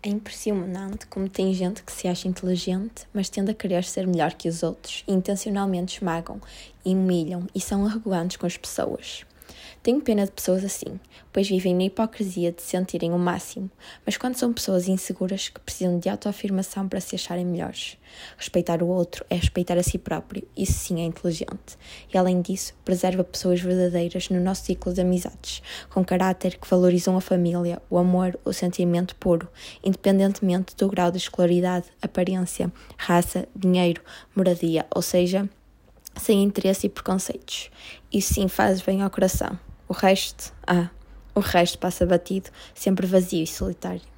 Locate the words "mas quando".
14.04-14.36